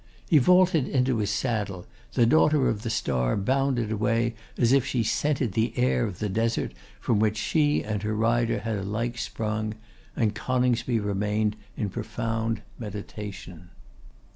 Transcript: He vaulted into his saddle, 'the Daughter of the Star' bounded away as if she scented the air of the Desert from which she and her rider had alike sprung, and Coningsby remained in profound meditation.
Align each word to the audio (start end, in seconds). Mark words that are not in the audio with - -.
He 0.27 0.39
vaulted 0.39 0.87
into 0.87 1.17
his 1.19 1.29
saddle, 1.29 1.85
'the 2.13 2.25
Daughter 2.25 2.67
of 2.67 2.81
the 2.81 2.89
Star' 2.89 3.37
bounded 3.37 3.91
away 3.91 4.33
as 4.57 4.73
if 4.73 4.83
she 4.83 5.03
scented 5.03 5.51
the 5.51 5.77
air 5.77 6.05
of 6.05 6.17
the 6.17 6.27
Desert 6.27 6.71
from 6.99 7.19
which 7.19 7.37
she 7.37 7.83
and 7.83 8.01
her 8.01 8.15
rider 8.15 8.61
had 8.61 8.79
alike 8.79 9.19
sprung, 9.19 9.75
and 10.15 10.33
Coningsby 10.33 10.99
remained 10.99 11.55
in 11.77 11.89
profound 11.91 12.63
meditation. 12.79 13.69